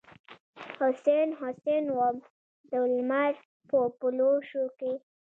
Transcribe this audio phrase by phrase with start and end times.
[0.77, 2.15] حسن، حسن وم
[2.71, 3.33] دلمر
[3.69, 4.93] په پلوشو کې